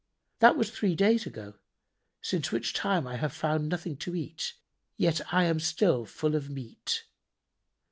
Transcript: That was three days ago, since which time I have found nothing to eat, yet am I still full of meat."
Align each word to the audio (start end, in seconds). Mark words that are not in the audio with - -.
That 0.39 0.55
was 0.57 0.71
three 0.71 0.95
days 0.95 1.27
ago, 1.27 1.59
since 2.23 2.51
which 2.51 2.73
time 2.73 3.05
I 3.05 3.17
have 3.17 3.31
found 3.33 3.69
nothing 3.69 3.97
to 3.97 4.15
eat, 4.15 4.55
yet 4.97 5.21
am 5.31 5.55
I 5.57 5.59
still 5.59 6.05
full 6.07 6.33
of 6.35 6.49
meat." 6.49 7.03